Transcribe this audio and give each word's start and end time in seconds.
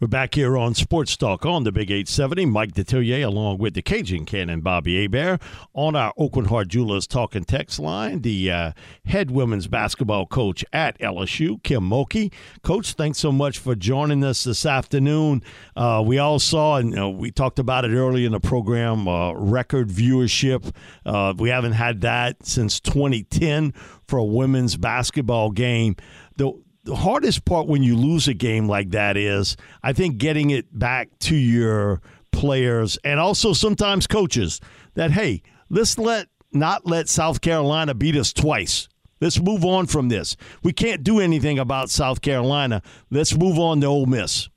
We're 0.00 0.06
back 0.06 0.36
here 0.36 0.56
on 0.56 0.74
Sports 0.76 1.16
Talk 1.16 1.44
on 1.44 1.64
the 1.64 1.72
Big 1.72 1.90
870. 1.90 2.46
Mike 2.46 2.70
Detillier 2.70 3.24
along 3.24 3.58
with 3.58 3.74
the 3.74 3.82
Cajun 3.82 4.26
Cannon 4.26 4.60
Bobby 4.60 5.02
Hebert 5.02 5.42
on 5.74 5.96
our 5.96 6.14
Aucoin 6.14 6.46
Hart 6.46 6.68
Jewelers 6.68 7.08
talking 7.08 7.42
text 7.42 7.80
line. 7.80 8.22
The 8.22 8.48
uh, 8.48 8.72
head 9.06 9.32
women's 9.32 9.66
basketball 9.66 10.26
coach 10.26 10.64
at 10.72 10.96
LSU, 11.00 11.60
Kim 11.64 11.90
Mulkey. 11.90 12.32
Coach, 12.62 12.92
thanks 12.92 13.18
so 13.18 13.32
much 13.32 13.58
for 13.58 13.74
joining 13.74 14.22
us 14.22 14.44
this 14.44 14.64
afternoon. 14.64 15.42
Uh, 15.74 16.00
we 16.06 16.16
all 16.16 16.38
saw, 16.38 16.76
and 16.76 16.90
you 16.90 16.94
know, 16.96 17.10
we 17.10 17.32
talked 17.32 17.58
about 17.58 17.84
it 17.84 17.90
early 17.90 18.24
in 18.24 18.30
the 18.30 18.38
program, 18.38 19.08
uh, 19.08 19.32
record 19.32 19.88
viewership. 19.88 20.72
Uh, 21.04 21.34
we 21.36 21.48
haven't 21.48 21.72
had 21.72 22.02
that 22.02 22.46
since 22.46 22.78
2010 22.78 23.72
for 24.06 24.20
a 24.20 24.24
women's 24.24 24.76
basketball 24.76 25.50
game. 25.50 25.96
The, 26.36 26.52
the 26.88 26.96
hardest 26.96 27.44
part 27.44 27.66
when 27.66 27.82
you 27.82 27.94
lose 27.94 28.28
a 28.28 28.34
game 28.34 28.66
like 28.66 28.90
that 28.90 29.18
is, 29.18 29.58
I 29.82 29.92
think, 29.92 30.16
getting 30.16 30.48
it 30.48 30.66
back 30.76 31.10
to 31.20 31.36
your 31.36 32.00
players 32.32 32.98
and 33.04 33.20
also 33.20 33.52
sometimes 33.52 34.06
coaches 34.06 34.58
that, 34.94 35.10
hey, 35.10 35.42
let's 35.68 35.98
let 35.98 36.28
not 36.50 36.86
let 36.86 37.10
South 37.10 37.42
Carolina 37.42 37.92
beat 37.92 38.16
us 38.16 38.32
twice. 38.32 38.88
Let's 39.20 39.38
move 39.38 39.66
on 39.66 39.86
from 39.86 40.08
this. 40.08 40.34
We 40.62 40.72
can't 40.72 41.04
do 41.04 41.20
anything 41.20 41.58
about 41.58 41.90
South 41.90 42.22
Carolina. 42.22 42.80
Let's 43.10 43.36
move 43.36 43.58
on 43.58 43.82
to 43.82 43.86
Ole 43.86 44.06
Miss. 44.06 44.48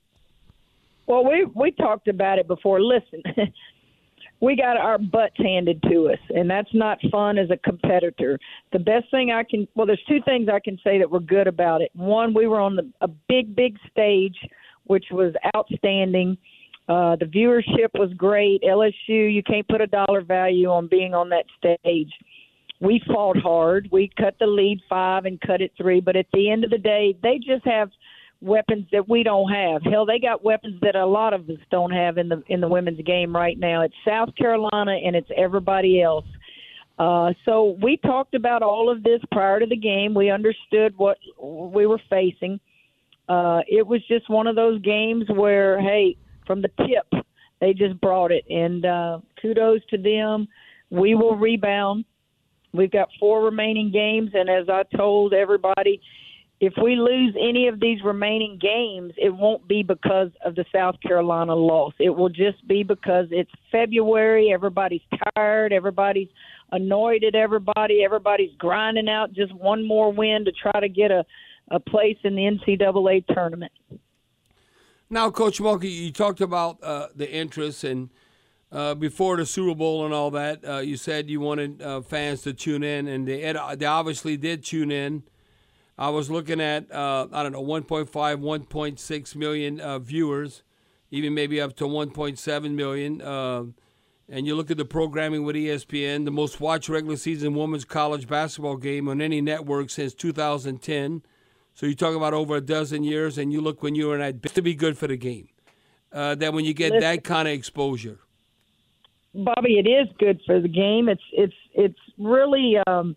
Well, 1.06 1.28
we 1.28 1.44
we 1.54 1.70
talked 1.72 2.08
about 2.08 2.38
it 2.38 2.48
before. 2.48 2.80
Listen, 2.80 3.22
we 4.42 4.56
got 4.56 4.76
our 4.76 4.98
butts 4.98 5.36
handed 5.38 5.80
to 5.84 6.08
us, 6.08 6.18
and 6.30 6.50
that's 6.50 6.74
not 6.74 6.98
fun 7.12 7.38
as 7.38 7.48
a 7.50 7.56
competitor. 7.58 8.38
The 8.72 8.80
best 8.80 9.08
thing 9.12 9.30
I 9.30 9.44
can 9.44 9.68
well, 9.76 9.86
there's 9.86 10.02
two 10.08 10.18
things 10.24 10.48
I 10.52 10.58
can 10.58 10.76
say 10.82 10.98
that 10.98 11.08
were 11.08 11.20
good 11.20 11.46
about 11.46 11.80
it. 11.80 11.92
One, 11.94 12.34
we 12.34 12.48
were 12.48 12.60
on 12.60 12.74
the, 12.74 12.90
a 13.00 13.08
big, 13.28 13.54
big 13.54 13.78
stage, 13.88 14.36
which 14.84 15.06
was 15.12 15.32
outstanding. 15.56 16.36
Uh, 16.88 17.14
the 17.14 17.24
viewership 17.24 17.96
was 17.96 18.12
great. 18.16 18.62
LSU, 18.62 19.32
you 19.32 19.44
can't 19.44 19.66
put 19.68 19.80
a 19.80 19.86
dollar 19.86 20.22
value 20.22 20.68
on 20.68 20.88
being 20.88 21.14
on 21.14 21.28
that 21.28 21.44
stage. 21.56 22.10
We 22.80 23.00
fought 23.06 23.36
hard. 23.36 23.88
We 23.92 24.10
cut 24.18 24.34
the 24.40 24.46
lead 24.46 24.80
five 24.88 25.24
and 25.24 25.40
cut 25.40 25.60
it 25.60 25.70
three, 25.76 26.00
but 26.00 26.16
at 26.16 26.26
the 26.32 26.50
end 26.50 26.64
of 26.64 26.70
the 26.70 26.78
day, 26.78 27.16
they 27.22 27.38
just 27.38 27.64
have 27.64 27.90
weapons 28.42 28.86
that 28.92 29.08
we 29.08 29.22
don't 29.22 29.50
have. 29.50 29.82
Hell, 29.82 30.04
they 30.04 30.18
got 30.18 30.44
weapons 30.44 30.78
that 30.82 30.96
a 30.96 31.06
lot 31.06 31.32
of 31.32 31.48
us 31.48 31.58
don't 31.70 31.92
have 31.92 32.18
in 32.18 32.28
the 32.28 32.42
in 32.48 32.60
the 32.60 32.68
women's 32.68 33.00
game 33.02 33.34
right 33.34 33.58
now. 33.58 33.82
It's 33.82 33.94
South 34.06 34.34
Carolina 34.36 34.92
and 35.04 35.14
it's 35.14 35.30
everybody 35.36 36.02
else. 36.02 36.26
Uh, 36.98 37.32
so 37.44 37.76
we 37.82 37.96
talked 37.96 38.34
about 38.34 38.62
all 38.62 38.90
of 38.90 39.02
this 39.02 39.20
prior 39.30 39.60
to 39.60 39.66
the 39.66 39.76
game. 39.76 40.14
We 40.14 40.30
understood 40.30 40.94
what 40.96 41.18
we 41.40 41.86
were 41.86 42.00
facing. 42.10 42.60
Uh, 43.28 43.60
it 43.66 43.86
was 43.86 44.00
just 44.08 44.28
one 44.28 44.46
of 44.46 44.56
those 44.56 44.80
games 44.82 45.24
where, 45.28 45.80
hey, 45.80 46.16
from 46.46 46.60
the 46.60 46.68
tip, 46.78 47.24
they 47.60 47.72
just 47.72 47.98
brought 48.00 48.30
it, 48.30 48.44
and 48.50 48.84
uh, 48.84 49.18
kudos 49.40 49.80
to 49.90 49.96
them. 49.96 50.48
We 50.90 51.14
will 51.14 51.36
rebound. 51.36 52.04
We've 52.74 52.90
got 52.90 53.08
four 53.18 53.42
remaining 53.44 53.90
games, 53.90 54.30
and 54.34 54.50
as 54.50 54.68
I 54.68 54.82
told 54.96 55.32
everybody, 55.32 56.00
if 56.62 56.74
we 56.80 56.94
lose 56.94 57.34
any 57.36 57.66
of 57.66 57.80
these 57.80 57.98
remaining 58.04 58.56
games, 58.56 59.12
it 59.16 59.30
won't 59.30 59.66
be 59.66 59.82
because 59.82 60.28
of 60.44 60.54
the 60.54 60.64
South 60.72 60.94
Carolina 61.00 61.56
loss. 61.56 61.92
It 61.98 62.10
will 62.10 62.28
just 62.28 62.64
be 62.68 62.84
because 62.84 63.26
it's 63.32 63.50
February, 63.72 64.52
everybody's 64.52 65.00
tired, 65.34 65.72
everybody's 65.72 66.28
annoyed 66.70 67.24
at 67.24 67.34
everybody, 67.34 68.04
everybody's 68.04 68.54
grinding 68.58 69.08
out 69.08 69.32
just 69.32 69.52
one 69.52 69.84
more 69.84 70.12
win 70.12 70.44
to 70.44 70.52
try 70.52 70.78
to 70.80 70.88
get 70.88 71.10
a, 71.10 71.26
a 71.72 71.80
place 71.80 72.16
in 72.22 72.36
the 72.36 72.42
NCAA 72.42 73.26
tournament. 73.34 73.72
Now, 75.10 75.32
Coach 75.32 75.58
Mulkey, 75.58 75.90
you 75.90 76.12
talked 76.12 76.40
about 76.40 76.80
uh, 76.80 77.08
the 77.16 77.28
interest 77.28 77.82
and 77.82 78.08
uh, 78.70 78.94
before 78.94 79.36
the 79.36 79.46
Super 79.46 79.74
Bowl 79.74 80.04
and 80.04 80.14
all 80.14 80.30
that. 80.30 80.64
Uh, 80.64 80.78
you 80.78 80.96
said 80.96 81.28
you 81.28 81.40
wanted 81.40 81.82
uh, 81.82 82.02
fans 82.02 82.42
to 82.42 82.52
tune 82.52 82.84
in, 82.84 83.08
and 83.08 83.26
they, 83.26 83.52
they 83.76 83.84
obviously 83.84 84.36
did 84.36 84.62
tune 84.62 84.92
in. 84.92 85.24
I 86.02 86.08
was 86.08 86.28
looking 86.28 86.60
at 86.60 86.90
uh, 86.90 87.28
I 87.32 87.44
don't 87.44 87.52
know 87.52 87.62
1.5, 87.62 88.10
1.6 88.10 89.36
million 89.36 89.80
uh, 89.80 90.00
viewers, 90.00 90.64
even 91.12 91.32
maybe 91.32 91.60
up 91.60 91.76
to 91.76 91.84
1.7 91.84 92.74
million. 92.74 93.22
Uh, 93.22 93.66
and 94.28 94.44
you 94.44 94.56
look 94.56 94.72
at 94.72 94.78
the 94.78 94.84
programming 94.84 95.44
with 95.44 95.54
ESPN, 95.54 96.24
the 96.24 96.32
most 96.32 96.60
watched 96.60 96.88
regular 96.88 97.16
season 97.16 97.54
women's 97.54 97.84
college 97.84 98.26
basketball 98.26 98.78
game 98.78 99.08
on 99.08 99.22
any 99.22 99.40
network 99.40 99.90
since 99.90 100.12
2010. 100.12 101.22
So 101.72 101.86
you 101.86 101.94
talk 101.94 102.16
about 102.16 102.34
over 102.34 102.56
a 102.56 102.60
dozen 102.60 103.04
years, 103.04 103.38
and 103.38 103.52
you 103.52 103.60
look 103.60 103.84
when 103.84 103.94
you 103.94 104.08
were 104.08 104.18
in 104.18 104.40
that 104.40 104.54
to 104.54 104.60
be 104.60 104.74
good 104.74 104.98
for 104.98 105.06
the 105.06 105.16
game. 105.16 105.50
Uh, 106.12 106.34
that 106.34 106.52
when 106.52 106.64
you 106.64 106.74
get 106.74 106.90
Listen, 106.90 107.00
that 107.00 107.22
kind 107.22 107.46
of 107.46 107.54
exposure, 107.54 108.18
Bobby, 109.32 109.78
it 109.78 109.88
is 109.88 110.08
good 110.18 110.40
for 110.44 110.60
the 110.60 110.68
game. 110.68 111.08
It's 111.08 111.22
it's 111.30 111.54
it's 111.74 112.00
really. 112.18 112.78
Um, 112.88 113.14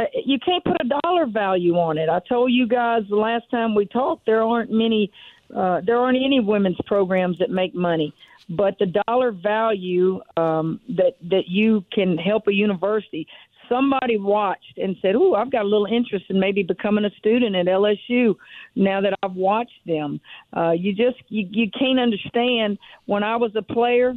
uh, 0.00 0.04
you 0.24 0.38
can't 0.38 0.64
put 0.64 0.76
a 0.80 1.00
dollar 1.02 1.26
value 1.26 1.74
on 1.74 1.98
it. 1.98 2.08
I 2.08 2.20
told 2.28 2.52
you 2.52 2.66
guys 2.66 3.02
the 3.08 3.16
last 3.16 3.50
time 3.50 3.74
we 3.74 3.86
talked 3.86 4.26
there 4.26 4.42
aren't 4.42 4.70
many 4.70 5.12
uh, 5.54 5.80
there 5.84 5.98
aren't 5.98 6.16
any 6.16 6.40
women's 6.40 6.78
programs 6.86 7.38
that 7.38 7.50
make 7.50 7.74
money, 7.74 8.14
but 8.48 8.78
the 8.78 8.92
dollar 9.06 9.32
value 9.32 10.20
um, 10.36 10.80
that 10.88 11.16
that 11.28 11.48
you 11.48 11.84
can 11.92 12.16
help 12.16 12.46
a 12.46 12.52
university. 12.52 13.26
Somebody 13.68 14.16
watched 14.16 14.78
and 14.78 14.96
said, 15.02 15.14
"Oh, 15.16 15.34
I've 15.34 15.50
got 15.50 15.62
a 15.62 15.68
little 15.68 15.86
interest 15.86 16.26
in 16.28 16.40
maybe 16.40 16.62
becoming 16.62 17.04
a 17.04 17.10
student 17.18 17.54
at 17.56 17.66
LSU." 17.66 18.36
Now 18.74 19.00
that 19.00 19.14
I've 19.22 19.34
watched 19.34 19.84
them, 19.86 20.20
uh, 20.56 20.72
you 20.72 20.92
just 20.92 21.18
you, 21.28 21.46
you 21.50 21.70
can't 21.70 22.00
understand. 22.00 22.78
When 23.06 23.22
I 23.22 23.36
was 23.36 23.52
a 23.56 23.62
player, 23.62 24.14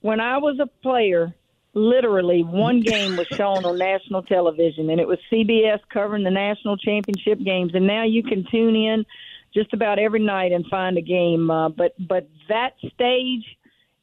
when 0.00 0.20
I 0.20 0.38
was 0.38 0.58
a 0.58 0.66
player, 0.82 1.34
literally 1.74 2.42
one 2.42 2.80
game 2.80 3.16
was 3.16 3.26
shown 3.28 3.64
on 3.64 3.78
national 3.78 4.22
television, 4.22 4.90
and 4.90 5.00
it 5.00 5.08
was 5.08 5.18
CBS 5.30 5.80
covering 5.92 6.24
the 6.24 6.30
national 6.30 6.76
championship 6.76 7.38
games. 7.42 7.72
And 7.74 7.86
now 7.86 8.04
you 8.04 8.22
can 8.22 8.44
tune 8.50 8.76
in 8.76 9.04
just 9.54 9.72
about 9.72 9.98
every 9.98 10.20
night 10.20 10.52
and 10.52 10.66
find 10.66 10.96
a 10.98 11.02
game. 11.02 11.50
Uh, 11.50 11.68
but 11.68 11.94
but 11.98 12.28
that 12.48 12.74
stage 12.94 13.44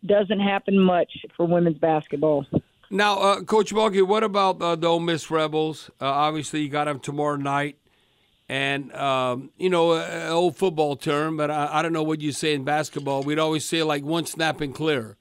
doesn't 0.06 0.39
happen 0.39 0.80
much 0.80 1.12
for 1.36 1.45
women's 1.45 1.77
basketball. 1.77 2.45
Now, 2.92 3.19
uh, 3.19 3.42
Coach 3.44 3.71
Mulkey, 3.71 4.06
what 4.06 4.24
about 4.24 4.62
uh, 4.62 4.75
the 4.75 4.88
Ole 4.88 5.00
Miss 5.00 5.30
Rebels? 5.30 5.92
Uh, 6.01 6.06
obviously, 6.06 6.62
you 6.62 6.69
got 6.69 6.86
them 6.86 7.00
tomorrow 7.00 7.36
night. 7.36 7.77
And, 8.48 8.92
um, 8.95 9.51
you 9.60 9.69
know, 9.69 9.94
an 9.94 10.31
old 10.31 10.57
football 10.57 10.95
term, 10.95 11.38
but 11.38 11.51
I, 11.51 11.69
I 11.71 11.81
don't 11.83 11.94
know 11.94 12.01
what 12.01 12.19
you 12.19 12.31
say 12.31 12.56
in 12.56 12.63
basketball. 12.63 13.21
We'd 13.21 13.38
always 13.38 13.63
say, 13.63 13.83
like, 13.83 14.04
one 14.04 14.25
snap 14.25 14.60
and 14.60 14.74
clear. 14.74 15.18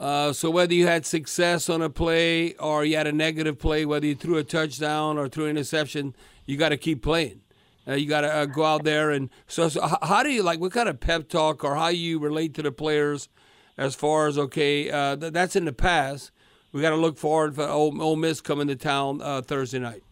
Uh, 0.00 0.32
so 0.32 0.50
whether 0.50 0.72
you 0.72 0.86
had 0.86 1.04
success 1.04 1.68
on 1.68 1.82
a 1.82 1.90
play 1.90 2.54
or 2.54 2.86
you 2.86 2.96
had 2.96 3.06
a 3.06 3.12
negative 3.12 3.58
play, 3.58 3.84
whether 3.84 4.06
you 4.06 4.14
threw 4.14 4.38
a 4.38 4.42
touchdown 4.42 5.18
or 5.18 5.28
threw 5.28 5.44
an 5.44 5.50
interception, 5.50 6.14
you 6.46 6.56
got 6.56 6.70
to 6.70 6.78
keep 6.78 7.02
playing. 7.02 7.42
Uh, 7.86 7.92
you 7.92 8.08
got 8.08 8.22
to 8.22 8.34
uh, 8.34 8.46
go 8.46 8.64
out 8.64 8.82
there 8.84 9.10
and 9.10 9.28
so, 9.46 9.68
so. 9.68 9.86
How 10.02 10.22
do 10.22 10.30
you 10.30 10.42
like? 10.42 10.58
What 10.58 10.72
kind 10.72 10.88
of 10.88 11.00
pep 11.00 11.28
talk 11.28 11.62
or 11.64 11.76
how 11.76 11.88
you 11.88 12.18
relate 12.18 12.54
to 12.54 12.62
the 12.62 12.72
players 12.72 13.28
as 13.76 13.94
far 13.94 14.26
as 14.26 14.38
okay? 14.38 14.90
Uh, 14.90 15.16
th- 15.16 15.34
that's 15.34 15.54
in 15.54 15.66
the 15.66 15.72
past. 15.72 16.30
We 16.72 16.80
got 16.80 16.90
to 16.90 16.96
look 16.96 17.18
forward 17.18 17.54
for 17.54 17.66
Ole, 17.66 18.00
Ole 18.00 18.16
Miss 18.16 18.40
coming 18.40 18.68
to 18.68 18.76
town 18.76 19.20
uh, 19.20 19.42
Thursday 19.42 19.80
night. 19.80 20.02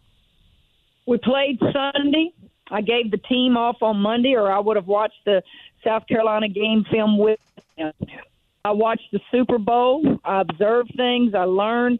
We 1.07 1.17
played 1.17 1.57
Sunday. 1.59 2.33
I 2.69 2.81
gave 2.81 3.09
the 3.09 3.17
team 3.17 3.57
off 3.57 3.81
on 3.81 3.97
Monday, 3.97 4.35
or 4.35 4.51
I 4.51 4.59
would 4.59 4.75
have 4.75 4.87
watched 4.87 5.25
the 5.25 5.41
South 5.83 6.05
Carolina 6.05 6.47
game 6.47 6.85
film 6.91 7.17
with 7.17 7.39
them. 7.75 7.93
I 8.65 8.71
watched 8.71 9.09
the 9.11 9.19
Super 9.31 9.57
Bowl. 9.57 10.19
I 10.25 10.41
observed 10.41 10.93
things. 10.95 11.33
I 11.35 11.43
learned. 11.43 11.99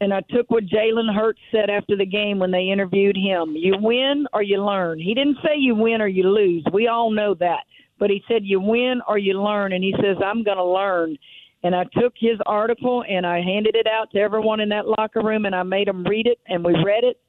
And 0.00 0.14
I 0.14 0.20
took 0.30 0.50
what 0.50 0.64
Jalen 0.64 1.12
Hurts 1.12 1.40
said 1.50 1.70
after 1.70 1.96
the 1.96 2.06
game 2.06 2.38
when 2.38 2.52
they 2.52 2.70
interviewed 2.70 3.16
him. 3.16 3.54
You 3.56 3.74
win 3.80 4.26
or 4.32 4.42
you 4.42 4.64
learn. 4.64 5.00
He 5.00 5.12
didn't 5.12 5.38
say 5.42 5.56
you 5.56 5.74
win 5.74 6.00
or 6.00 6.08
you 6.08 6.22
lose. 6.22 6.64
We 6.72 6.86
all 6.86 7.10
know 7.10 7.34
that. 7.40 7.64
But 7.98 8.10
he 8.10 8.22
said 8.28 8.42
you 8.44 8.60
win 8.60 9.00
or 9.08 9.18
you 9.18 9.42
learn. 9.42 9.72
And 9.72 9.82
he 9.82 9.92
says, 9.96 10.16
I'm 10.24 10.44
going 10.44 10.56
to 10.56 10.64
learn. 10.64 11.18
And 11.64 11.74
I 11.74 11.82
took 12.00 12.14
his 12.16 12.38
article 12.46 13.02
and 13.08 13.26
I 13.26 13.40
handed 13.40 13.74
it 13.74 13.88
out 13.88 14.12
to 14.12 14.18
everyone 14.18 14.60
in 14.60 14.68
that 14.68 14.86
locker 14.86 15.20
room 15.20 15.44
and 15.44 15.54
I 15.54 15.64
made 15.64 15.88
them 15.88 16.04
read 16.04 16.28
it 16.28 16.38
and 16.46 16.64
we 16.64 16.72
read 16.84 17.02
it. 17.02 17.20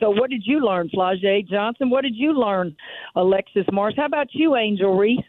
So 0.00 0.10
what 0.10 0.30
did 0.30 0.42
you 0.44 0.58
learn, 0.58 0.90
Flau'jae 0.92 1.48
Johnson? 1.48 1.88
What 1.88 2.02
did 2.02 2.16
you 2.16 2.32
learn, 2.32 2.74
Alexis 3.14 3.64
Morris? 3.72 3.94
How 3.96 4.06
about 4.06 4.26
you, 4.32 4.56
Angel 4.56 4.98
Reese? 4.98 5.20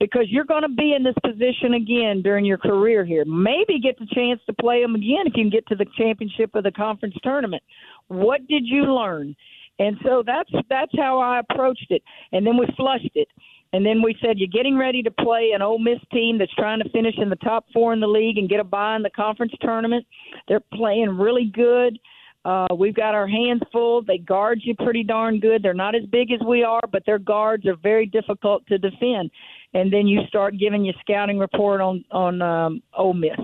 Because 0.00 0.24
you're 0.28 0.44
going 0.44 0.62
to 0.62 0.68
be 0.68 0.94
in 0.94 1.04
this 1.04 1.14
position 1.22 1.74
again 1.74 2.22
during 2.22 2.44
your 2.44 2.58
career 2.58 3.04
here. 3.04 3.24
Maybe 3.26 3.78
get 3.78 3.98
the 3.98 4.08
chance 4.12 4.40
to 4.46 4.54
play 4.54 4.82
them 4.82 4.94
again 4.94 5.26
if 5.26 5.36
you 5.36 5.44
can 5.44 5.50
get 5.50 5.66
to 5.68 5.76
the 5.76 5.86
championship 5.96 6.54
of 6.54 6.64
the 6.64 6.72
conference 6.72 7.14
tournament. 7.22 7.62
What 8.08 8.46
did 8.48 8.62
you 8.64 8.92
learn? 8.94 9.36
And 9.78 9.96
so 10.04 10.22
that's 10.26 10.50
that's 10.68 10.92
how 10.96 11.18
I 11.18 11.40
approached 11.40 11.86
it. 11.90 12.02
And 12.32 12.46
then 12.46 12.56
we 12.56 12.66
flushed 12.76 13.12
it. 13.14 13.28
And 13.72 13.86
then 13.86 14.02
we 14.02 14.16
said, 14.20 14.38
you're 14.38 14.48
getting 14.48 14.76
ready 14.76 15.00
to 15.02 15.10
play 15.12 15.52
an 15.54 15.62
Ole 15.62 15.78
Miss 15.78 16.00
team 16.12 16.38
that's 16.38 16.54
trying 16.54 16.80
to 16.82 16.88
finish 16.90 17.14
in 17.18 17.28
the 17.28 17.36
top 17.36 17.66
four 17.72 17.92
in 17.92 18.00
the 18.00 18.06
league 18.08 18.36
and 18.36 18.48
get 18.48 18.58
a 18.58 18.64
bye 18.64 18.96
in 18.96 19.02
the 19.02 19.10
conference 19.10 19.52
tournament. 19.60 20.04
They're 20.48 20.64
playing 20.74 21.16
really 21.16 21.52
good. 21.54 21.96
Uh, 22.44 22.66
we've 22.76 22.94
got 22.94 23.14
our 23.14 23.28
hands 23.28 23.60
full. 23.70 24.02
They 24.02 24.18
guard 24.18 24.60
you 24.64 24.74
pretty 24.74 25.04
darn 25.04 25.38
good. 25.40 25.62
They're 25.62 25.74
not 25.74 25.94
as 25.94 26.02
big 26.10 26.32
as 26.32 26.40
we 26.44 26.64
are, 26.64 26.80
but 26.90 27.04
their 27.06 27.18
guards 27.18 27.66
are 27.66 27.76
very 27.76 28.06
difficult 28.06 28.66
to 28.68 28.78
defend 28.78 29.30
and 29.74 29.92
then 29.92 30.06
you 30.06 30.20
start 30.26 30.56
giving 30.58 30.84
your 30.84 30.94
scouting 31.00 31.38
report 31.38 31.80
on 31.80 32.04
on 32.10 32.42
um, 32.42 32.82
Ole 32.96 33.14
Miss. 33.14 33.38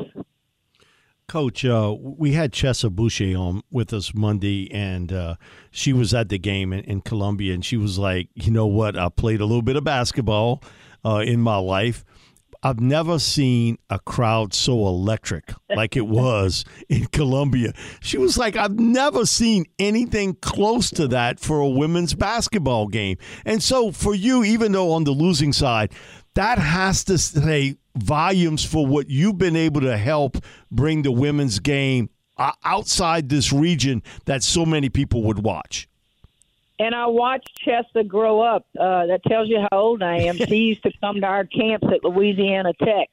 Coach, 1.28 1.64
uh, 1.64 1.93
we 1.99 2.32
had 2.32 2.52
Chessa 2.52 2.88
Boucher 2.90 3.37
on 3.37 3.62
with 3.70 3.93
us 3.93 4.14
Monday, 4.14 4.70
and 4.73 5.12
uh, 5.12 5.34
she 5.73 5.93
was 5.93 6.14
at 6.14 6.28
the 6.28 6.38
game 6.38 6.73
in, 6.73 6.81
in, 6.84 7.00
Columbia, 7.00 7.52
and 7.52 7.64
she 7.64 7.76
was 7.76 7.99
like, 7.99 8.28
"You 8.34 8.52
know 8.52 8.67
what? 8.67 8.96
I 8.96 9.08
played 9.08 9.40
a 9.40 9.44
little 9.44 9.62
bit 9.62 9.75
of 9.75 9.82
basketball 9.82 10.62
uh, 11.05 11.25
in 11.26 11.40
my 11.40 11.56
life." 11.56 12.05
I've 12.62 12.81
never 12.81 13.19
seen 13.19 13.79
a 13.91 13.99
crowd 13.99 14.55
so 14.55 14.87
electric 14.87 15.53
like 15.75 15.97
it 15.97 16.06
was 16.06 16.64
in 16.88 17.06
Columbia. 17.06 17.73
She 18.00 18.19
was 18.19 18.38
like, 18.38 18.56
I've 18.56 18.79
never 18.79 19.26
seen 19.26 19.67
anything 19.79 20.35
close 20.35 20.91
to 20.91 21.08
that 21.08 21.41
for 21.41 21.61
a 21.61 21.69
women's 21.69 22.14
basketball 22.14 22.88
game. 22.88 23.19
And 23.44 23.62
so 23.62 23.93
for 23.93 24.14
you, 24.14 24.44
even 24.44 24.73
though 24.73 24.93
on 24.93 25.05
the 25.05 25.12
losing 25.12 25.53
side, 25.53 25.93
that 26.35 26.58
has 26.58 27.05
to 27.05 27.19
say 27.19 27.76
volumes 27.97 28.64
for 28.64 28.87
what 28.87 29.08
you've 29.08 29.38
been 29.38 29.56
able 29.56 29.81
to 29.81 29.97
help 29.97 30.37
bring 30.70 31.03
the 31.03 31.12
women's 31.12 31.58
game 31.58 32.11
uh, 32.37 32.53
outside 32.64 33.29
this 33.29 33.53
region 33.53 34.03
that 34.26 34.43
so 34.43 34.67
many 34.67 34.91
people 34.91 35.23
would 35.23 35.38
watch 35.38 35.88
and 36.78 36.94
I 36.94 37.06
watched 37.06 37.58
Chessa 37.67 38.06
grow 38.06 38.40
up. 38.40 38.67
Uh, 38.78 39.06
that 39.06 39.23
tells 39.25 39.49
you 39.49 39.61
how 39.70 39.78
old 39.78 40.02
I 40.02 40.19
am. 40.19 40.37
she 40.49 40.56
used 40.56 40.82
to 40.82 40.93
come 41.00 41.20
to 41.20 41.26
our 41.26 41.44
camps 41.44 41.87
at 41.93 42.05
Louisiana 42.05 42.73
Tech, 42.75 43.08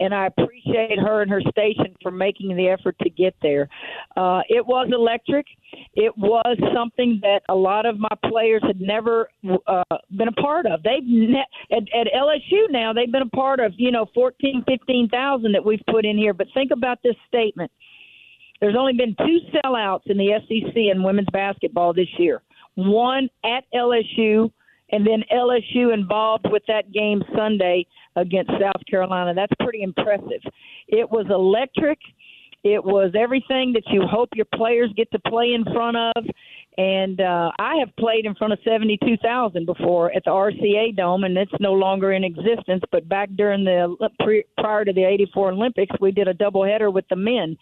and 0.00 0.14
I 0.14 0.26
appreciate 0.26 0.98
her 0.98 1.22
and 1.22 1.30
her 1.30 1.40
station 1.50 1.96
for 2.02 2.10
making 2.10 2.54
the 2.56 2.68
effort 2.68 2.96
to 3.02 3.10
get 3.10 3.34
there. 3.40 3.68
Uh, 4.16 4.42
it 4.48 4.66
was 4.66 4.88
electric. 4.92 5.46
It 5.94 6.16
was 6.16 6.58
something 6.74 7.20
that 7.22 7.42
a 7.48 7.54
lot 7.54 7.86
of 7.86 7.98
my 7.98 8.16
players 8.30 8.62
had 8.66 8.80
never 8.80 9.28
uh, 9.66 9.82
been 10.16 10.28
a 10.28 10.32
part 10.32 10.66
of. 10.66 10.82
They've 10.82 11.04
ne- 11.04 11.46
at, 11.72 11.82
at 11.94 12.08
LSU 12.14 12.70
now 12.70 12.92
they've 12.92 13.10
been 13.10 13.22
a 13.22 13.36
part 13.36 13.60
of 13.60 13.72
you 13.76 13.90
know 13.90 14.06
fourteen, 14.14 14.62
fifteen 14.66 15.08
thousand 15.08 15.52
that 15.52 15.64
we've 15.64 15.82
put 15.90 16.04
in 16.04 16.18
here. 16.18 16.34
But 16.34 16.48
think 16.54 16.70
about 16.70 16.98
this 17.02 17.16
statement. 17.26 17.70
There's 18.60 18.76
only 18.76 18.94
been 18.94 19.14
two 19.18 19.40
sellouts 19.54 20.06
in 20.06 20.16
the 20.16 20.32
SEC 20.48 20.74
in 20.74 21.02
women's 21.02 21.28
basketball 21.30 21.92
this 21.92 22.08
year 22.18 22.42
one 22.76 23.28
at 23.44 23.64
LSU, 23.74 24.50
and 24.90 25.04
then 25.06 25.24
LSU 25.32 25.92
involved 25.92 26.46
with 26.50 26.62
that 26.68 26.92
game 26.92 27.22
Sunday 27.34 27.86
against 28.14 28.50
South 28.52 28.80
Carolina. 28.88 29.34
That's 29.34 29.52
pretty 29.60 29.82
impressive. 29.82 30.40
It 30.86 31.10
was 31.10 31.26
electric. 31.28 31.98
It 32.62 32.84
was 32.84 33.12
everything 33.18 33.72
that 33.74 33.84
you 33.86 34.02
hope 34.02 34.30
your 34.34 34.46
players 34.54 34.90
get 34.96 35.10
to 35.12 35.18
play 35.20 35.52
in 35.54 35.64
front 35.64 35.96
of. 35.96 36.24
And 36.78 37.20
uh, 37.20 37.50
I 37.58 37.76
have 37.76 37.94
played 37.96 38.26
in 38.26 38.34
front 38.34 38.52
of 38.52 38.58
72,000 38.64 39.64
before 39.64 40.14
at 40.14 40.24
the 40.24 40.30
RCA 40.30 40.96
Dome, 40.96 41.24
and 41.24 41.36
it's 41.38 41.52
no 41.58 41.72
longer 41.72 42.12
in 42.12 42.22
existence. 42.22 42.82
But 42.92 43.08
back 43.08 43.30
during 43.36 43.64
the 43.64 43.96
prior 44.58 44.84
to 44.84 44.92
the 44.92 45.04
84 45.04 45.52
Olympics, 45.52 45.96
we 46.00 46.12
did 46.12 46.28
a 46.28 46.34
doubleheader 46.34 46.92
with 46.92 47.06
the 47.08 47.16
men 47.16 47.56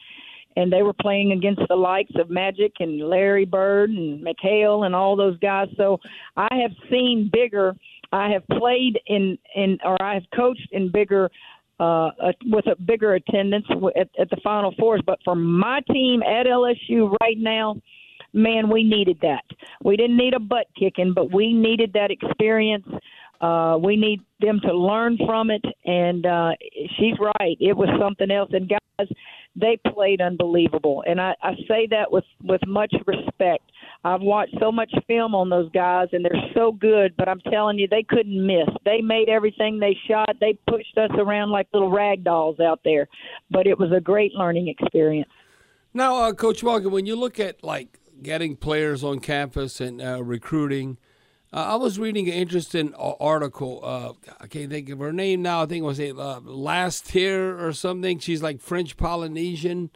and 0.56 0.72
they 0.72 0.82
were 0.82 0.92
playing 0.92 1.32
against 1.32 1.62
the 1.68 1.76
likes 1.76 2.12
of 2.16 2.30
Magic 2.30 2.72
and 2.80 3.00
Larry 3.08 3.44
Bird 3.44 3.90
and 3.90 4.24
McHale 4.24 4.86
and 4.86 4.94
all 4.94 5.16
those 5.16 5.38
guys. 5.38 5.68
So 5.76 5.98
I 6.36 6.48
have 6.62 6.72
seen 6.90 7.30
bigger. 7.32 7.74
I 8.12 8.30
have 8.30 8.46
played 8.58 8.98
in 9.06 9.38
in 9.54 9.78
or 9.84 10.00
I 10.00 10.14
have 10.14 10.24
coached 10.34 10.68
in 10.72 10.90
bigger 10.92 11.30
uh, 11.80 12.10
with 12.46 12.66
a 12.66 12.76
bigger 12.76 13.14
attendance 13.14 13.66
at, 13.96 14.08
at 14.18 14.30
the 14.30 14.38
Final 14.42 14.74
Fours. 14.78 15.02
But 15.04 15.18
for 15.24 15.34
my 15.34 15.80
team 15.92 16.22
at 16.22 16.46
LSU 16.46 17.14
right 17.20 17.38
now, 17.38 17.76
man, 18.32 18.70
we 18.70 18.84
needed 18.84 19.18
that. 19.22 19.44
We 19.82 19.96
didn't 19.96 20.16
need 20.16 20.34
a 20.34 20.40
butt 20.40 20.66
kicking, 20.78 21.12
but 21.14 21.32
we 21.32 21.52
needed 21.52 21.92
that 21.94 22.10
experience. 22.10 22.86
Uh, 23.44 23.76
we 23.76 23.94
need 23.94 24.20
them 24.40 24.58
to 24.60 24.72
learn 24.74 25.18
from 25.26 25.50
it, 25.50 25.64
and 25.84 26.24
uh, 26.24 26.52
she's 26.96 27.14
right. 27.20 27.56
It 27.60 27.76
was 27.76 27.90
something 28.00 28.30
else. 28.30 28.48
And 28.54 28.70
guys, 28.70 29.08
they 29.54 29.78
played 29.92 30.22
unbelievable, 30.22 31.04
and 31.06 31.20
I, 31.20 31.34
I 31.42 31.52
say 31.68 31.86
that 31.90 32.10
with 32.10 32.24
with 32.42 32.62
much 32.66 32.94
respect. 33.06 33.70
I've 34.02 34.22
watched 34.22 34.54
so 34.60 34.72
much 34.72 34.92
film 35.06 35.34
on 35.34 35.50
those 35.50 35.70
guys, 35.72 36.08
and 36.12 36.24
they're 36.24 36.50
so 36.54 36.72
good. 36.72 37.14
But 37.18 37.28
I'm 37.28 37.40
telling 37.50 37.78
you, 37.78 37.86
they 37.86 38.02
couldn't 38.02 38.46
miss. 38.46 38.68
They 38.86 39.02
made 39.02 39.28
everything 39.28 39.78
they 39.78 39.96
shot. 40.08 40.36
They 40.40 40.58
pushed 40.66 40.96
us 40.96 41.10
around 41.18 41.50
like 41.50 41.68
little 41.74 41.90
rag 41.90 42.24
dolls 42.24 42.60
out 42.60 42.80
there. 42.82 43.08
But 43.50 43.66
it 43.66 43.78
was 43.78 43.92
a 43.92 44.00
great 44.00 44.32
learning 44.32 44.68
experience. 44.68 45.30
Now, 45.92 46.16
uh, 46.16 46.32
Coach 46.32 46.62
Morgan, 46.62 46.90
when 46.90 47.04
you 47.04 47.14
look 47.14 47.38
at 47.38 47.62
like 47.62 47.98
getting 48.22 48.56
players 48.56 49.04
on 49.04 49.18
campus 49.20 49.80
and 49.82 50.00
uh, 50.00 50.22
recruiting. 50.22 50.96
Uh, 51.54 51.58
I 51.58 51.74
was 51.76 52.00
reading 52.00 52.26
an 52.26 52.34
interesting 52.34 52.92
article. 52.94 53.78
Uh, 53.84 54.12
I 54.40 54.48
can't 54.48 54.70
think 54.70 54.88
of 54.88 54.98
her 54.98 55.12
name 55.12 55.40
now. 55.40 55.62
I 55.62 55.66
think 55.66 55.84
it 55.84 55.86
was 55.86 56.00
a 56.00 56.10
uh, 56.10 56.40
Last-Tear 56.40 57.64
or 57.64 57.72
something. 57.72 58.18
She's 58.18 58.42
like 58.42 58.60
French 58.60 58.96
Polynesian. 58.96 59.90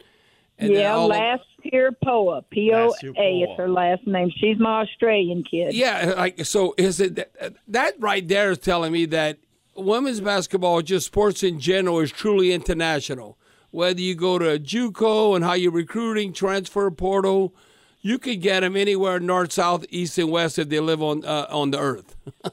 yeah, 0.57 0.95
last 0.95 1.43
tier 1.61 1.91
Poa. 1.91 2.43
P 2.43 2.71
O 2.73 2.93
A 3.17 3.39
is 3.39 3.57
her 3.57 3.67
last 3.67 4.07
name. 4.07 4.31
She's 4.37 4.57
my 4.57 4.83
Australian 4.83 5.43
kid. 5.43 5.73
Yeah, 5.73 6.13
like 6.15 6.45
so. 6.45 6.73
Is 6.77 7.01
it 7.01 7.15
that, 7.15 7.55
that 7.67 7.95
right 7.99 8.25
there 8.25 8.51
is 8.51 8.59
telling 8.59 8.93
me 8.93 9.05
that 9.07 9.39
women's 9.75 10.21
basketball, 10.21 10.81
just 10.81 11.07
sports 11.07 11.43
in 11.43 11.59
general, 11.59 11.99
is 11.99 12.11
truly 12.11 12.53
international. 12.53 13.37
Whether 13.71 14.01
you 14.01 14.15
go 14.15 14.39
to 14.39 14.59
JUCO 14.59 15.35
and 15.35 15.43
how 15.43 15.53
you're 15.53 15.71
recruiting, 15.71 16.31
transfer 16.33 16.89
portal 16.89 17.53
you 18.01 18.19
could 18.19 18.41
get 18.41 18.61
them 18.61 18.75
anywhere 18.75 19.19
north, 19.19 19.51
south, 19.51 19.85
east, 19.89 20.17
and 20.17 20.31
west 20.31 20.59
if 20.59 20.69
they 20.69 20.79
live 20.79 21.01
on 21.01 21.25
uh, 21.25 21.47
on 21.49 21.71
the 21.71 21.79
earth. 21.79 22.15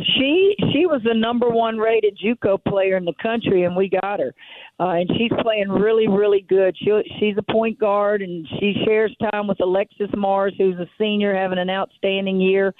she 0.00 0.54
she 0.72 0.86
was 0.86 1.02
the 1.04 1.14
number 1.14 1.48
one 1.48 1.78
rated 1.78 2.18
JUCO 2.18 2.64
player 2.64 2.96
in 2.96 3.04
the 3.04 3.14
country, 3.22 3.64
and 3.64 3.76
we 3.76 3.88
got 3.88 4.20
her. 4.20 4.34
Uh, 4.80 4.88
and 4.88 5.10
she's 5.16 5.30
playing 5.40 5.68
really, 5.68 6.08
really 6.08 6.44
good. 6.48 6.76
She 6.78 6.90
she's 7.18 7.36
a 7.38 7.52
point 7.52 7.78
guard, 7.78 8.22
and 8.22 8.46
she 8.58 8.74
shares 8.84 9.14
time 9.30 9.46
with 9.46 9.60
Alexis 9.60 10.10
Morris, 10.16 10.54
who's 10.58 10.78
a 10.78 10.88
senior, 10.98 11.34
having 11.34 11.58
an 11.58 11.70
outstanding 11.70 12.40
year. 12.40 12.74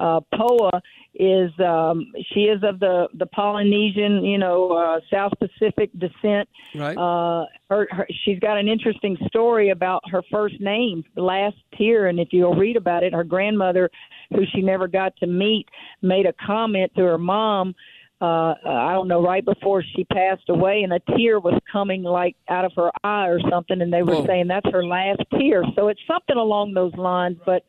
Uh, 0.00 0.20
Poa 0.34 0.82
is 1.14 1.50
um, 1.60 2.12
she 2.32 2.44
is 2.44 2.62
of 2.62 2.80
the 2.80 3.08
the 3.14 3.26
Polynesian, 3.26 4.24
you 4.24 4.38
know, 4.38 4.72
uh, 4.72 5.00
South 5.12 5.32
Pacific 5.38 5.90
descent. 5.98 6.48
Right. 6.74 6.96
Uh, 6.96 7.46
her, 7.70 7.86
her, 7.90 8.06
she's 8.24 8.38
got 8.40 8.58
an 8.58 8.68
interesting 8.68 9.16
story 9.28 9.70
about 9.70 10.02
her 10.10 10.22
first 10.30 10.60
name 10.60 11.04
last 11.16 11.56
year, 11.78 12.08
and 12.08 12.18
if 12.18 12.28
you'll 12.32 12.54
read 12.54 12.76
about 12.76 13.02
it, 13.04 13.14
her 13.14 13.24
grandmother, 13.24 13.90
who 14.30 14.42
she 14.52 14.60
never 14.60 14.88
got 14.88 15.16
to 15.18 15.26
meet, 15.26 15.68
made 16.02 16.26
a 16.26 16.34
comment 16.44 16.92
to 16.96 17.02
her 17.02 17.18
mom. 17.18 17.74
Uh, 18.20 18.54
I 18.64 18.92
don't 18.92 19.08
know, 19.08 19.22
right 19.22 19.44
before 19.44 19.82
she 19.82 20.04
passed 20.04 20.48
away, 20.48 20.82
and 20.82 20.92
a 20.92 21.00
tear 21.16 21.40
was 21.40 21.60
coming 21.70 22.02
like 22.04 22.36
out 22.48 22.64
of 22.64 22.72
her 22.76 22.90
eye 23.02 23.26
or 23.26 23.38
something, 23.50 23.82
and 23.82 23.92
they 23.92 24.02
were 24.02 24.14
Whoa. 24.14 24.26
saying 24.26 24.46
that's 24.46 24.70
her 24.70 24.84
last 24.84 25.20
tear. 25.38 25.62
So 25.76 25.88
it's 25.88 26.00
something 26.06 26.36
along 26.36 26.74
those 26.74 26.94
lines, 26.94 27.36
but 27.44 27.64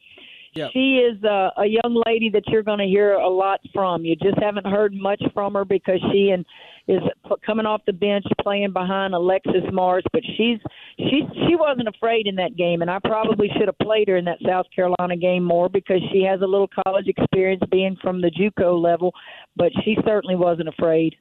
Yep. 0.56 0.72
She 0.72 0.98
is 0.98 1.22
a, 1.24 1.52
a 1.58 1.66
young 1.66 2.02
lady 2.08 2.30
that 2.30 2.44
you're 2.48 2.64
going 2.64 2.80
to 2.80 2.86
hear 2.86 3.14
a 3.14 3.30
lot 3.30 3.60
from. 3.74 4.06
You 4.06 4.16
just 4.16 4.38
haven't 4.42 4.66
heard 4.66 4.94
much 4.94 5.22
from 5.34 5.54
her 5.54 5.66
because 5.66 6.00
she 6.14 6.30
and 6.30 6.46
is 6.88 7.02
coming 7.46 7.66
off 7.66 7.82
the 7.86 7.94
bench 7.94 8.26
playing 8.42 8.72
behind 8.72 9.14
Alexis 9.14 9.64
Morris, 9.74 10.06
but 10.14 10.22
she's 10.38 10.60
she 10.98 11.24
she 11.48 11.56
wasn't 11.56 11.90
afraid 11.90 12.28
in 12.28 12.36
that 12.36 12.56
game, 12.56 12.82
and 12.82 12.92
I 12.92 13.00
probably 13.04 13.50
should 13.58 13.68
have 13.68 13.78
played 13.80 14.08
her 14.08 14.18
in 14.18 14.26
that 14.26 14.38
South 14.48 14.68
Carolina 14.74 15.18
game 15.18 15.44
more 15.44 15.68
because 15.68 16.00
she 16.14 16.24
has 16.24 16.42
a 16.42 16.46
little 16.46 16.70
college 16.86 17.08
experience 17.08 17.64
being 17.72 17.98
from 18.02 18.22
the 18.22 18.32
JUCO 18.32 18.82
level, 18.82 19.14
but 19.58 19.72
she 19.84 19.98
certainly 20.06 20.36
wasn't 20.36 20.70
afraid. 20.70 21.16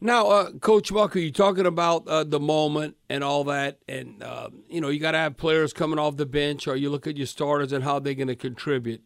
Now, 0.00 0.28
uh, 0.28 0.52
Coach 0.52 0.92
Walker, 0.92 1.18
you're 1.18 1.32
talking 1.32 1.66
about 1.66 2.06
uh, 2.06 2.22
the 2.22 2.38
moment 2.38 2.96
and 3.10 3.24
all 3.24 3.42
that, 3.44 3.78
and 3.88 4.22
uh, 4.22 4.50
you 4.68 4.80
know 4.80 4.90
you 4.90 5.00
got 5.00 5.12
to 5.12 5.18
have 5.18 5.36
players 5.36 5.72
coming 5.72 5.98
off 5.98 6.16
the 6.16 6.26
bench, 6.26 6.68
or 6.68 6.76
you 6.76 6.88
look 6.88 7.08
at 7.08 7.16
your 7.16 7.26
starters 7.26 7.72
and 7.72 7.82
how 7.82 7.98
they're 7.98 8.14
going 8.14 8.28
to 8.28 8.36
contribute. 8.36 9.02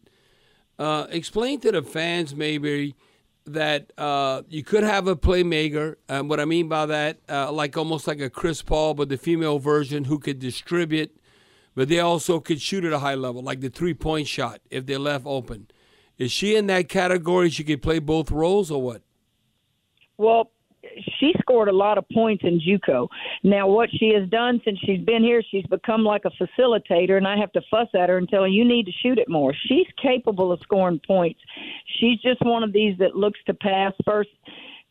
Uh, 0.77 1.07
explain 1.09 1.59
to 1.61 1.71
the 1.71 1.81
fans 1.81 2.35
maybe 2.35 2.95
that 3.45 3.91
uh, 3.97 4.43
you 4.47 4.63
could 4.63 4.83
have 4.83 5.07
a 5.07 5.15
playmaker. 5.15 5.95
And 6.07 6.29
what 6.29 6.39
I 6.39 6.45
mean 6.45 6.67
by 6.67 6.85
that, 6.85 7.19
uh, 7.27 7.51
like 7.51 7.75
almost 7.75 8.07
like 8.07 8.19
a 8.19 8.29
Chris 8.29 8.61
Paul, 8.61 8.93
but 8.93 9.09
the 9.09 9.17
female 9.17 9.59
version 9.59 10.05
who 10.05 10.19
could 10.19 10.39
distribute, 10.39 11.15
but 11.75 11.89
they 11.89 11.99
also 11.99 12.39
could 12.39 12.61
shoot 12.61 12.85
at 12.85 12.93
a 12.93 12.99
high 12.99 13.15
level, 13.15 13.41
like 13.41 13.61
the 13.61 13.69
three 13.69 13.93
point 13.93 14.27
shot 14.27 14.61
if 14.69 14.85
they're 14.85 14.99
left 14.99 15.25
open. 15.25 15.67
Is 16.19 16.31
she 16.31 16.55
in 16.55 16.67
that 16.67 16.87
category? 16.87 17.49
She 17.49 17.63
could 17.63 17.81
play 17.81 17.97
both 17.97 18.29
roles, 18.29 18.69
or 18.69 18.81
what? 18.81 19.01
Well, 20.17 20.51
she 21.19 21.33
scored 21.39 21.69
a 21.69 21.73
lot 21.73 21.97
of 21.97 22.07
points 22.09 22.43
in 22.43 22.59
JUCO. 22.59 23.07
Now, 23.43 23.67
what 23.67 23.89
she 23.91 24.13
has 24.13 24.27
done 24.29 24.61
since 24.65 24.79
she's 24.79 25.01
been 25.01 25.23
here, 25.23 25.41
she's 25.49 25.65
become 25.67 26.03
like 26.03 26.23
a 26.25 26.31
facilitator, 26.31 27.17
and 27.17 27.27
I 27.27 27.37
have 27.37 27.51
to 27.53 27.61
fuss 27.69 27.87
at 27.93 28.09
her 28.09 28.17
and 28.17 28.27
tell 28.27 28.41
her 28.41 28.47
you 28.47 28.65
need 28.65 28.85
to 28.85 28.91
shoot 28.91 29.17
it 29.17 29.29
more. 29.29 29.53
She's 29.67 29.87
capable 30.01 30.51
of 30.51 30.59
scoring 30.61 30.99
points. 31.05 31.39
She's 31.99 32.19
just 32.19 32.41
one 32.41 32.63
of 32.63 32.73
these 32.73 32.97
that 32.99 33.15
looks 33.15 33.39
to 33.45 33.53
pass 33.53 33.93
first 34.05 34.29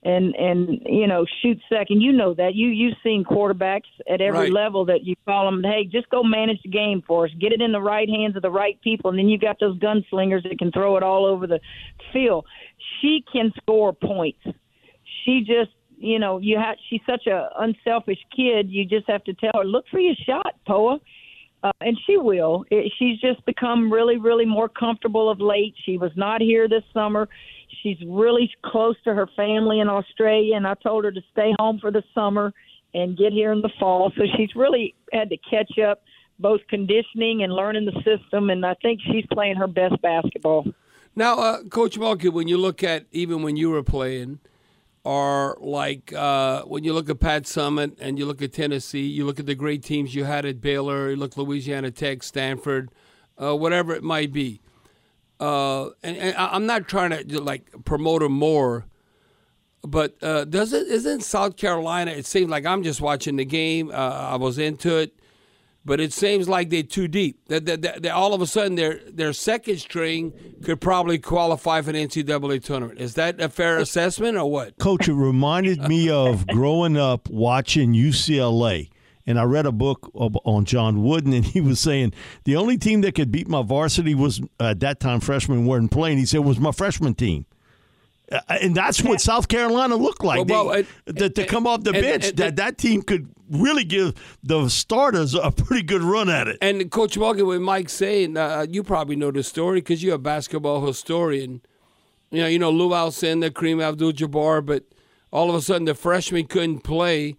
and 0.04 0.34
and 0.34 0.80
you 0.84 1.06
know 1.06 1.24
shoot 1.42 1.58
second. 1.68 2.00
You 2.00 2.12
know 2.12 2.34
that 2.34 2.54
you 2.54 2.68
you've 2.68 2.96
seen 3.02 3.24
quarterbacks 3.24 3.82
at 4.10 4.20
every 4.20 4.40
Right. 4.40 4.52
level 4.52 4.84
that 4.86 5.04
you 5.04 5.14
call 5.26 5.44
them. 5.44 5.62
Hey, 5.62 5.84
just 5.84 6.08
go 6.08 6.22
manage 6.24 6.60
the 6.62 6.70
game 6.70 7.02
for 7.06 7.26
us. 7.26 7.30
Get 7.38 7.52
it 7.52 7.60
in 7.60 7.70
the 7.70 7.80
right 7.80 8.08
hands 8.08 8.34
of 8.34 8.42
the 8.42 8.50
right 8.50 8.80
people, 8.80 9.10
and 9.10 9.18
then 9.18 9.28
you 9.28 9.38
got 9.38 9.60
those 9.60 9.78
gunslingers 9.78 10.42
that 10.48 10.58
can 10.58 10.72
throw 10.72 10.96
it 10.96 11.02
all 11.02 11.24
over 11.24 11.46
the 11.46 11.60
field. 12.12 12.46
She 13.00 13.24
can 13.32 13.52
score 13.60 13.92
points. 13.92 14.40
She 15.24 15.44
just 15.44 15.70
you 16.02 16.18
know 16.18 16.38
you 16.38 16.58
have 16.58 16.76
she's 16.88 17.00
such 17.06 17.26
a 17.26 17.48
unselfish 17.58 18.18
kid. 18.34 18.70
You 18.70 18.84
just 18.84 19.08
have 19.08 19.24
to 19.24 19.34
tell 19.34 19.52
her 19.54 19.64
look 19.64 19.84
for 19.90 20.00
your 20.00 20.16
shot, 20.26 20.54
Poa. 20.66 20.98
Uh, 21.64 21.70
and 21.80 21.96
she 22.06 22.16
will. 22.16 22.64
It, 22.72 22.92
she's 22.98 23.20
just 23.20 23.44
become 23.46 23.92
really, 23.92 24.16
really 24.16 24.44
more 24.44 24.68
comfortable 24.68 25.30
of 25.30 25.40
late. 25.40 25.74
She 25.84 25.96
was 25.96 26.10
not 26.16 26.40
here 26.40 26.68
this 26.68 26.82
summer. 26.92 27.28
She's 27.82 27.98
really 28.04 28.50
close 28.64 28.96
to 29.04 29.14
her 29.14 29.28
family 29.36 29.78
in 29.78 29.88
Australia, 29.88 30.56
and 30.56 30.66
I 30.66 30.74
told 30.74 31.04
her 31.04 31.12
to 31.12 31.20
stay 31.30 31.54
home 31.58 31.78
for 31.78 31.92
the 31.92 32.02
summer 32.14 32.52
and 32.94 33.16
get 33.16 33.32
here 33.32 33.52
in 33.52 33.62
the 33.62 33.70
fall. 33.78 34.12
So 34.16 34.24
she's 34.36 34.50
really 34.56 34.94
had 35.12 35.30
to 35.30 35.36
catch 35.48 35.78
up, 35.78 36.02
both 36.38 36.60
conditioning 36.68 37.42
and 37.42 37.52
learning 37.52 37.86
the 37.86 38.02
system. 38.02 38.50
And 38.50 38.66
I 38.66 38.74
think 38.82 39.00
she's 39.10 39.24
playing 39.32 39.56
her 39.56 39.68
best 39.68 40.00
basketball. 40.02 40.66
Now, 41.14 41.38
uh, 41.38 41.62
Coach 41.64 41.98
Mulkey, 41.98 42.32
when 42.32 42.48
you 42.48 42.56
look 42.56 42.82
at 42.82 43.06
even 43.12 43.42
when 43.42 43.56
you 43.56 43.70
were 43.70 43.82
playing, 43.82 44.40
or 45.04 45.58
like 45.60 46.12
uh, 46.12 46.62
when 46.62 46.84
you 46.84 46.92
look 46.92 47.10
at 47.10 47.18
Pat 47.18 47.44
Summitt 47.44 47.96
and 48.00 48.18
you 48.18 48.26
look 48.26 48.40
at 48.40 48.52
Tennessee, 48.52 49.06
you 49.06 49.26
look 49.26 49.40
at 49.40 49.46
the 49.46 49.54
great 49.54 49.82
teams 49.82 50.14
you 50.14 50.24
had 50.24 50.44
at 50.44 50.60
Baylor, 50.60 51.10
you 51.10 51.16
look 51.16 51.36
Louisiana 51.36 51.90
Tech, 51.90 52.22
Stanford, 52.22 52.90
uh, 53.40 53.56
whatever 53.56 53.94
it 53.94 54.02
might 54.02 54.32
be. 54.32 54.60
Uh, 55.40 55.86
and, 56.04 56.16
and 56.16 56.36
I'm 56.36 56.66
not 56.66 56.86
trying 56.86 57.10
to 57.28 57.40
like 57.40 57.84
promote 57.84 58.22
them 58.22 58.32
more, 58.32 58.86
but 59.82 60.16
uh, 60.22 60.44
does 60.44 60.72
it 60.72 60.86
isn't 60.86 61.22
South 61.22 61.56
Carolina? 61.56 62.12
It 62.12 62.26
seems 62.26 62.48
like 62.48 62.64
I'm 62.64 62.84
just 62.84 63.00
watching 63.00 63.36
the 63.36 63.44
game. 63.44 63.90
Uh, 63.90 63.94
I 63.94 64.36
was 64.36 64.58
into 64.58 64.98
it, 64.98 65.18
but 65.84 66.00
it 66.00 66.12
seems 66.12 66.48
like 66.48 66.70
they're 66.70 66.82
too 66.82 67.08
deep. 67.08 67.40
That, 67.48 67.66
that, 67.66 67.82
that, 67.82 68.02
that 68.02 68.12
all 68.12 68.34
of 68.34 68.40
a 68.40 68.46
sudden 68.46 68.76
their 68.76 69.00
their 69.08 69.32
second 69.32 69.78
string 69.78 70.32
could 70.62 70.80
probably 70.80 71.18
qualify 71.18 71.80
for 71.82 71.92
the 71.92 72.06
NCAA 72.06 72.62
tournament. 72.62 73.00
Is 73.00 73.14
that 73.14 73.40
a 73.40 73.48
fair 73.48 73.78
assessment 73.78 74.36
or 74.36 74.50
what? 74.50 74.78
Coach, 74.78 75.08
it 75.08 75.14
reminded 75.14 75.80
me 75.88 76.08
of 76.10 76.46
growing 76.48 76.96
up 76.96 77.28
watching 77.28 77.94
UCLA. 77.94 78.90
And 79.24 79.38
I 79.38 79.44
read 79.44 79.66
a 79.66 79.72
book 79.72 80.10
on 80.14 80.64
John 80.64 81.04
Wooden, 81.04 81.32
and 81.32 81.44
he 81.44 81.60
was 81.60 81.78
saying 81.78 82.12
the 82.42 82.56
only 82.56 82.76
team 82.76 83.02
that 83.02 83.14
could 83.14 83.30
beat 83.30 83.46
my 83.46 83.62
varsity 83.62 84.16
was 84.16 84.40
at 84.58 84.80
that 84.80 84.98
time 84.98 85.20
freshmen 85.20 85.64
weren't 85.64 85.92
playing. 85.92 86.18
He 86.18 86.26
said 86.26 86.40
was 86.40 86.58
my 86.58 86.72
freshman 86.72 87.14
team, 87.14 87.46
Uh, 88.32 88.40
and 88.48 88.74
that's 88.74 89.00
what 89.00 89.20
South 89.20 89.46
Carolina 89.46 89.94
looked 89.94 90.24
like. 90.24 90.48
Well, 90.48 90.66
well, 90.66 90.74
They- 90.74 90.86
and- 91.06 91.18
to, 91.18 91.30
to 91.30 91.46
come 91.46 91.68
off 91.68 91.84
the 91.84 91.92
and- 91.92 92.02
bench, 92.02 92.28
and- 92.30 92.36
that 92.38 92.56
that 92.56 92.78
team 92.78 93.00
could 93.02 93.28
really 93.52 93.84
give 93.84 94.14
the 94.42 94.68
starters 94.68 95.34
a 95.34 95.50
pretty 95.50 95.82
good 95.82 96.02
run 96.02 96.28
at 96.28 96.48
it. 96.48 96.58
And 96.60 96.90
Coach 96.90 97.16
Morgan, 97.16 97.46
with 97.46 97.60
Mike 97.60 97.88
saying, 97.88 98.36
uh, 98.36 98.66
you 98.68 98.82
probably 98.82 99.16
know 99.16 99.30
the 99.30 99.42
story 99.42 99.80
because 99.80 100.02
you're 100.02 100.16
a 100.16 100.18
basketball 100.18 100.84
historian. 100.86 101.60
You 102.30 102.42
know, 102.42 102.46
you 102.46 102.58
know 102.58 102.70
Lou 102.70 102.90
Alcindor, 102.90 103.50
Kareem 103.50 103.82
Abdul-Jabbar, 103.82 104.64
but 104.64 104.84
all 105.30 105.48
of 105.48 105.54
a 105.54 105.60
sudden 105.60 105.84
the 105.84 105.94
freshmen 105.94 106.46
couldn't 106.46 106.80
play, 106.80 107.36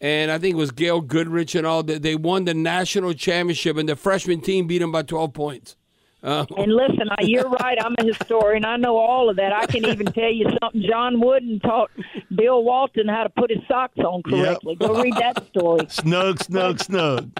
and 0.00 0.30
I 0.30 0.38
think 0.38 0.54
it 0.54 0.58
was 0.58 0.72
Gail 0.72 1.00
Goodrich 1.00 1.54
and 1.54 1.66
all. 1.66 1.82
that 1.84 2.02
They 2.02 2.16
won 2.16 2.44
the 2.44 2.54
national 2.54 3.14
championship, 3.14 3.76
and 3.76 3.88
the 3.88 3.96
freshman 3.96 4.40
team 4.40 4.66
beat 4.66 4.78
them 4.78 4.90
by 4.90 5.02
12 5.02 5.32
points. 5.32 5.76
Uh, 6.22 6.46
And 6.56 6.72
listen, 6.72 7.08
I, 7.10 7.22
you're 7.22 7.48
right. 7.48 7.76
I'm 7.84 7.94
a 7.98 8.04
historian. 8.04 8.64
I 8.64 8.76
know 8.76 8.96
all 8.96 9.28
of 9.28 9.36
that. 9.36 9.52
I 9.52 9.66
can 9.66 9.84
even 9.86 10.06
tell 10.06 10.30
you 10.32 10.46
something. 10.62 10.82
John 10.88 11.20
Wooden 11.20 11.58
taught 11.60 11.90
Bill 12.34 12.62
Walton 12.62 13.08
how 13.08 13.24
to 13.24 13.28
put 13.30 13.50
his 13.50 13.60
socks 13.66 13.98
on 13.98 14.22
correctly. 14.22 14.76
Go 14.76 15.00
read 15.02 15.14
that 15.14 15.44
story. 15.48 15.86
Snug, 15.88 16.42
snug, 16.42 16.78
snug. 16.80 17.30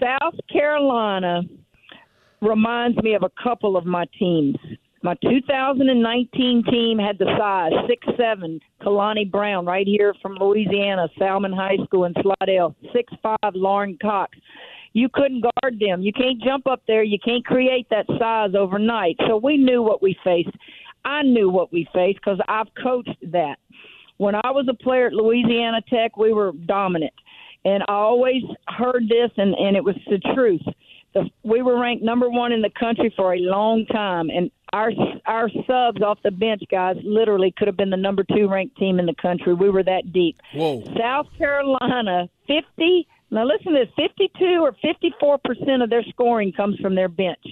South 0.00 0.34
Carolina 0.52 1.42
reminds 2.40 2.98
me 2.98 3.14
of 3.14 3.22
a 3.22 3.30
couple 3.42 3.76
of 3.76 3.84
my 3.86 4.04
teams. 4.18 4.56
My 5.02 5.14
2019 5.22 6.64
team 6.64 6.98
had 6.98 7.18
the 7.18 7.26
size 7.38 7.72
six 7.88 8.06
seven. 8.18 8.60
Kalani 8.82 9.30
Brown, 9.30 9.64
right 9.64 9.86
here 9.86 10.14
from 10.20 10.34
Louisiana, 10.34 11.08
Salmen 11.18 11.52
High 11.52 11.76
School 11.84 12.04
in 12.04 12.14
Slidell. 12.22 12.74
Six 12.92 13.12
five, 13.22 13.54
Lauren 13.54 13.96
Cox. 14.02 14.36
You 14.96 15.08
couldn't 15.12 15.42
guard 15.42 15.78
them. 15.78 16.02
You 16.02 16.12
can't 16.12 16.40
jump 16.42 16.66
up 16.66 16.82
there. 16.86 17.02
You 17.02 17.18
can't 17.18 17.44
create 17.44 17.86
that 17.90 18.06
size 18.18 18.54
overnight. 18.54 19.16
So 19.26 19.36
we 19.36 19.56
knew 19.56 19.82
what 19.82 20.00
we 20.02 20.16
faced. 20.24 20.56
I 21.04 21.22
knew 21.22 21.50
what 21.50 21.72
we 21.72 21.86
faced 21.92 22.20
because 22.24 22.40
I've 22.48 22.68
coached 22.82 23.16
that. 23.32 23.58
When 24.16 24.34
I 24.34 24.50
was 24.50 24.66
a 24.68 24.74
player 24.74 25.08
at 25.08 25.12
Louisiana 25.12 25.82
Tech, 25.90 26.16
we 26.16 26.32
were 26.32 26.52
dominant 26.52 27.12
and 27.66 27.82
I 27.88 27.94
always 27.94 28.42
heard 28.68 29.08
this, 29.08 29.30
and 29.36 29.54
and 29.54 29.76
it 29.76 29.82
was 29.82 29.96
the 30.08 30.18
truth. 30.34 30.62
The, 31.14 31.28
we 31.42 31.62
were 31.62 31.80
ranked 31.80 32.04
number 32.04 32.30
one 32.30 32.52
in 32.52 32.62
the 32.62 32.70
country 32.70 33.12
for 33.16 33.34
a 33.34 33.38
long 33.38 33.86
time, 33.86 34.30
and 34.30 34.52
our 34.72 34.92
our 35.26 35.50
subs 35.66 36.00
off 36.00 36.18
the 36.22 36.30
bench 36.30 36.62
guys 36.70 36.96
literally 37.02 37.52
could 37.56 37.66
have 37.66 37.76
been 37.76 37.90
the 37.90 37.96
number 37.96 38.22
two 38.22 38.48
ranked 38.48 38.76
team 38.78 39.00
in 39.00 39.06
the 39.06 39.16
country. 39.20 39.52
We 39.52 39.68
were 39.68 39.82
that 39.82 40.12
deep. 40.12 40.40
whoa. 40.54 40.84
South 40.96 41.26
Carolina, 41.36 42.28
fifty. 42.46 43.08
Now 43.30 43.44
listen 43.44 43.72
to 43.72 43.78
this: 43.84 43.88
fifty-two 43.96 44.58
or 44.62 44.72
fifty-four 44.82 45.38
percent 45.44 45.82
of 45.82 45.90
their 45.90 46.04
scoring 46.04 46.52
comes 46.52 46.78
from 46.80 46.94
their 46.94 47.08
bench. 47.08 47.44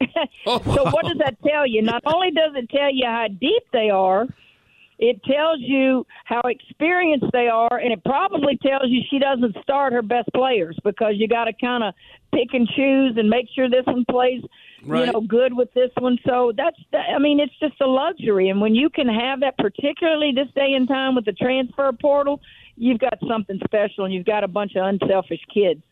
Oh, 0.46 0.60
So 0.74 0.84
what 0.90 1.06
does 1.06 1.18
that 1.18 1.36
tell 1.46 1.66
you? 1.66 1.82
Not 1.82 2.02
only 2.06 2.30
does 2.30 2.52
it 2.54 2.68
tell 2.70 2.92
you 2.92 3.06
how 3.06 3.26
deep 3.28 3.62
they 3.72 3.88
are, 3.90 4.26
it 4.98 5.22
tells 5.24 5.58
you 5.60 6.06
how 6.24 6.40
experienced 6.44 7.26
they 7.32 7.48
are, 7.48 7.78
and 7.78 7.92
it 7.92 8.02
probably 8.04 8.56
tells 8.58 8.84
you 8.88 9.00
she 9.10 9.18
doesn't 9.18 9.56
start 9.62 9.92
her 9.92 10.02
best 10.02 10.28
players 10.34 10.76
because 10.84 11.14
you 11.16 11.28
got 11.28 11.44
to 11.44 11.52
kind 11.54 11.82
of 11.82 11.94
pick 12.32 12.48
and 12.52 12.68
choose 12.68 13.16
and 13.16 13.28
make 13.28 13.46
sure 13.54 13.68
this 13.70 13.86
one 13.86 14.04
plays, 14.10 14.42
Right. 14.84 15.06
you 15.06 15.12
know, 15.12 15.20
good 15.22 15.52
with 15.54 15.72
this 15.74 15.90
one. 15.98 16.18
So 16.26 16.52
that's, 16.56 16.76
I 16.94 17.18
mean, 17.18 17.40
it's 17.40 17.58
just 17.58 17.80
a 17.80 17.86
luxury, 17.86 18.48
and 18.50 18.60
when 18.60 18.74
you 18.74 18.88
can 18.90 19.08
have 19.08 19.40
that, 19.40 19.56
particularly 19.58 20.32
this 20.34 20.48
day 20.54 20.74
and 20.74 20.86
time 20.86 21.14
with 21.14 21.24
the 21.24 21.32
transfer 21.32 21.90
portal, 21.92 22.40
you've 22.76 22.98
got 22.98 23.18
something 23.28 23.58
special, 23.64 24.04
and 24.04 24.12
you've 24.14 24.26
got 24.26 24.44
a 24.44 24.48
bunch 24.48 24.72
of 24.76 24.86
unselfish 24.86 25.40
kids. 25.52 25.82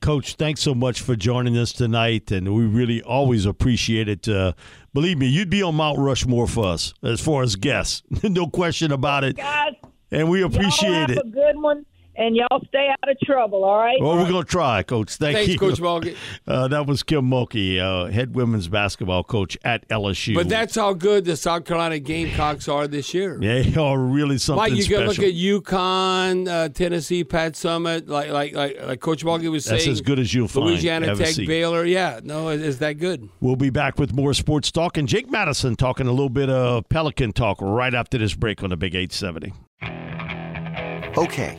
Coach, 0.00 0.34
thanks 0.34 0.60
so 0.60 0.74
much 0.74 1.00
for 1.00 1.16
joining 1.16 1.56
us 1.56 1.72
tonight, 1.72 2.30
and 2.30 2.54
we 2.54 2.64
really 2.66 3.00
always 3.02 3.46
appreciate 3.46 4.06
it. 4.08 4.28
Uh, 4.28 4.52
believe 4.92 5.16
me, 5.16 5.26
you'd 5.26 5.48
be 5.48 5.62
on 5.62 5.76
Mount 5.76 5.98
Rushmore 5.98 6.46
for 6.46 6.66
us 6.66 6.92
as 7.02 7.20
far 7.22 7.42
as 7.42 7.56
guests, 7.56 8.02
no 8.22 8.46
question 8.46 8.92
about 8.92 9.24
it. 9.24 9.36
Guys, 9.36 9.72
And 10.10 10.28
we 10.28 10.42
appreciate 10.42 10.92
have 10.92 11.10
it. 11.10 11.18
a 11.18 11.28
good 11.30 11.56
one, 11.60 11.86
and 12.16 12.36
y'all 12.36 12.62
stay 12.68 12.88
out 13.02 13.10
of 13.10 13.18
trouble. 13.20 13.64
All 13.64 13.78
right. 13.78 13.96
Well, 14.00 14.16
we're 14.16 14.28
going 14.30 14.44
to 14.44 14.50
try, 14.50 14.82
Coach. 14.82 15.14
Thank 15.16 15.36
Thanks, 15.36 15.52
you. 15.52 15.58
Coach 15.58 15.80
Morgan. 15.80 16.14
Uh, 16.46 16.68
that 16.68 16.86
was 16.86 17.02
Kim 17.02 17.30
Mulkey, 17.30 17.78
uh, 17.80 18.10
head 18.12 18.34
women's 18.34 18.68
basketball 18.68 19.24
coach 19.24 19.56
at 19.64 19.88
LSU. 19.88 20.34
But 20.34 20.48
that's 20.50 20.74
how 20.74 20.92
good 20.92 21.24
the 21.24 21.36
South 21.38 21.64
Carolina 21.64 21.98
Gamecocks 21.98 22.68
are 22.68 22.86
this 22.86 23.14
year. 23.14 23.38
they 23.40 23.74
are 23.76 23.98
really 23.98 24.36
something 24.36 24.60
Mike, 24.62 24.74
you 24.74 24.82
special. 24.82 24.98
can 25.00 25.08
look 25.08 25.18
at 25.20 25.34
UConn, 25.34 26.46
uh, 26.48 26.68
Tennessee, 26.68 27.24
Pat 27.24 27.54
Summitt, 27.54 28.08
like 28.08 28.28
like 28.30 28.54
like, 28.54 28.78
like 28.82 29.00
Coach 29.00 29.24
Morgan 29.24 29.50
was 29.52 29.64
That's 29.64 29.84
saying. 29.84 29.92
as 29.92 30.00
good 30.02 30.18
as 30.18 30.34
you'll 30.34 30.48
find, 30.48 30.66
Louisiana 30.66 31.14
Tech, 31.16 31.28
see. 31.28 31.46
Baylor. 31.46 31.84
Yeah, 31.86 32.20
no, 32.22 32.48
it- 32.50 32.60
it's 32.60 32.78
that 32.78 32.94
good. 32.94 33.28
We'll 33.40 33.56
be 33.56 33.70
back 33.70 33.98
with 33.98 34.12
more 34.12 34.34
sports 34.34 34.70
talk 34.70 34.98
and 34.98 35.08
Jake 35.08 35.30
Madison 35.30 35.76
talking 35.76 36.06
a 36.06 36.10
little 36.12 36.28
bit 36.28 36.50
of 36.50 36.86
Pelican 36.90 37.32
talk 37.32 37.56
right 37.62 37.94
after 37.94 38.18
this 38.18 38.34
break 38.34 38.62
on 38.62 38.68
the 38.70 38.76
Big 38.76 38.94
870. 38.94 39.52
Okay, 41.16 41.58